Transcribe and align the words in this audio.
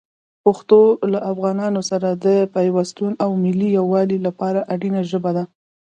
پښتو 0.43 0.79
له 1.11 1.19
افغانانو 1.31 1.81
سره 1.89 2.09
د 2.25 2.27
پیوستون 2.55 3.13
او 3.23 3.31
ملي 3.43 3.69
یووالي 3.77 4.17
لپاره 4.27 4.67
اړینه 4.73 5.01
ژبه 5.11 5.31
ده. 5.37 5.43